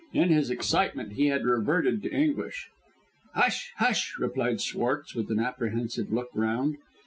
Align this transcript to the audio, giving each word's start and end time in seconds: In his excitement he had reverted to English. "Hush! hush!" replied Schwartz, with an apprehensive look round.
In 0.13 0.29
his 0.29 0.49
excitement 0.49 1.11
he 1.13 1.27
had 1.27 1.45
reverted 1.45 2.01
to 2.01 2.11
English. 2.11 2.69
"Hush! 3.35 3.71
hush!" 3.77 4.15
replied 4.17 4.59
Schwartz, 4.59 5.13
with 5.13 5.29
an 5.29 5.39
apprehensive 5.39 6.11
look 6.11 6.29
round. 6.33 6.77